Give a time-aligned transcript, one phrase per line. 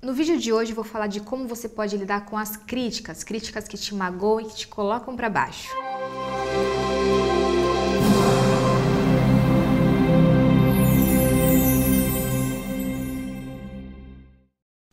[0.00, 3.66] No vídeo de hoje vou falar de como você pode lidar com as críticas, críticas
[3.66, 5.74] que te magoam e que te colocam para baixo.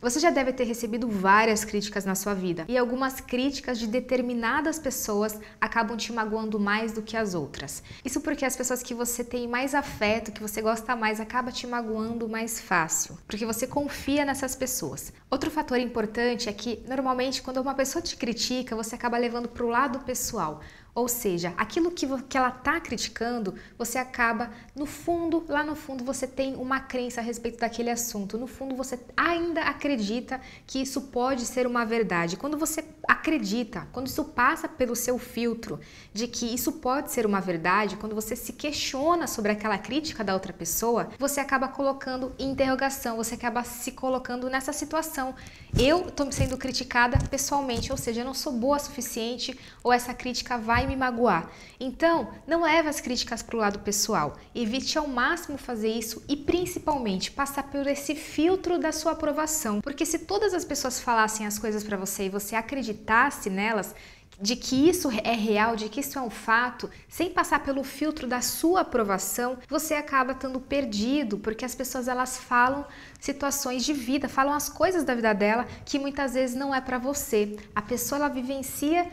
[0.00, 4.78] Você já deve ter recebido várias críticas na sua vida, e algumas críticas de determinadas
[4.78, 7.82] pessoas acabam te magoando mais do que as outras.
[8.04, 11.66] Isso porque as pessoas que você tem mais afeto, que você gosta mais, acaba te
[11.66, 15.12] magoando mais fácil, porque você confia nessas pessoas.
[15.28, 19.64] Outro fator importante é que normalmente quando uma pessoa te critica, você acaba levando para
[19.64, 20.60] o lado pessoal.
[20.98, 26.02] Ou seja, aquilo que, que ela está criticando, você acaba, no fundo, lá no fundo,
[26.02, 28.36] você tem uma crença a respeito daquele assunto.
[28.36, 32.36] No fundo, você ainda acredita que isso pode ser uma verdade.
[32.36, 35.78] Quando você acredita, quando isso passa pelo seu filtro
[36.12, 40.34] de que isso pode ser uma verdade, quando você se questiona sobre aquela crítica da
[40.34, 45.32] outra pessoa, você acaba colocando interrogação, você acaba se colocando nessa situação.
[45.78, 50.12] Eu estou sendo criticada pessoalmente, ou seja, eu não sou boa o suficiente, ou essa
[50.12, 51.50] crítica vai me magoar.
[51.78, 54.36] Então, não leve as críticas para o lado pessoal.
[54.54, 59.80] Evite ao máximo fazer isso e principalmente passar por esse filtro da sua aprovação.
[59.80, 63.94] Porque se todas as pessoas falassem as coisas para você e você acreditasse nelas,
[64.40, 68.26] de que isso é real, de que isso é um fato, sem passar pelo filtro
[68.26, 72.84] da sua aprovação, você acaba estando perdido, porque as pessoas elas falam
[73.18, 76.98] situações de vida, falam as coisas da vida dela que muitas vezes não é para
[76.98, 77.56] você.
[77.74, 79.10] A pessoa ela vivencia,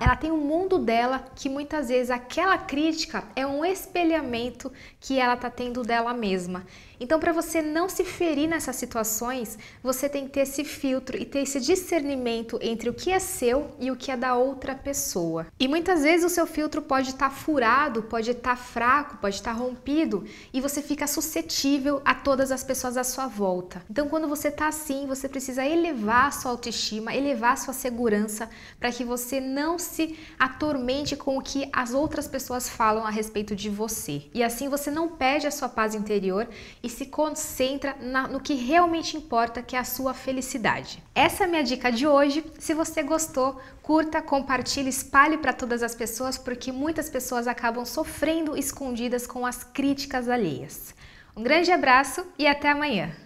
[0.00, 5.36] ela tem um mundo dela que muitas vezes aquela crítica é um espelhamento que ela
[5.36, 6.66] tá tendo dela mesma.
[6.98, 11.24] Então, para você não se ferir nessas situações, você tem que ter esse filtro e
[11.24, 15.48] ter esse discernimento entre o que é seu e o que é da outra pessoa.
[15.58, 19.34] E muitas vezes o seu filtro pode estar tá furado, pode estar tá fraco, pode
[19.34, 23.82] estar tá rompido e você fica suscetível a todas as pessoas à sua volta.
[23.90, 28.48] Então, quando você está assim, você precisa elevar a sua autoestima, elevar a sua segurança
[28.78, 33.56] para que você não se atormente com o que as outras pessoas falam a respeito
[33.56, 34.22] de você.
[34.32, 36.48] E assim você não perde a sua paz interior
[36.82, 41.02] e se concentra na, no que realmente importa, que é a sua felicidade.
[41.14, 42.44] Essa é a minha dica de hoje.
[42.58, 44.22] Se você gostou, curta,
[44.54, 50.28] compartilhe, espalhe para todas as pessoas, porque muitas pessoas acabam sofrendo escondidas com as críticas
[50.28, 50.94] alheias.
[51.36, 53.23] Um grande abraço e até amanhã!